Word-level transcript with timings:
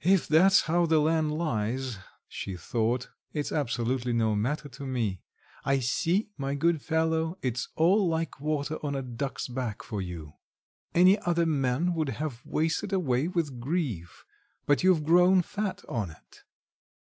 "If 0.00 0.26
that's 0.26 0.62
how 0.62 0.86
the 0.86 0.98
land 0.98 1.30
lies," 1.36 1.98
she 2.26 2.56
thought, 2.56 3.10
"it's 3.34 3.52
absolutely 3.52 4.14
no 4.14 4.34
matter 4.34 4.66
to 4.70 4.86
me; 4.86 5.20
I 5.62 5.80
see, 5.80 6.30
my 6.38 6.54
good 6.54 6.80
fellow, 6.80 7.36
it's 7.42 7.68
all 7.76 8.08
like 8.08 8.40
water 8.40 8.78
on 8.82 8.94
a 8.94 9.02
duck's 9.02 9.46
back 9.46 9.82
for 9.82 10.00
you; 10.00 10.32
any 10.94 11.18
other 11.18 11.44
man 11.44 11.92
would 11.92 12.08
have 12.08 12.40
wasted 12.46 12.94
away 12.94 13.28
with 13.28 13.60
grief, 13.60 14.24
but 14.64 14.82
you've 14.82 15.04
grown 15.04 15.42
fat 15.42 15.82
on 15.86 16.12
it." 16.12 16.44